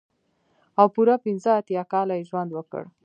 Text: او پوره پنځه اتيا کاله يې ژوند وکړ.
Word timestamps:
او 0.79 0.85
پوره 0.93 1.15
پنځه 1.25 1.49
اتيا 1.59 1.83
کاله 1.93 2.13
يې 2.19 2.27
ژوند 2.29 2.49
وکړ. 2.53 2.83